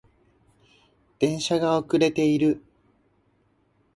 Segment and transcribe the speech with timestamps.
[1.19, 2.63] 電車が遅れている